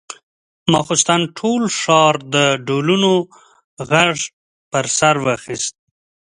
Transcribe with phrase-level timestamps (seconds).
[0.71, 3.11] ماخستن ټول ښار د ډولونو
[3.89, 4.17] غږ
[4.71, 5.73] پر سر واخيست.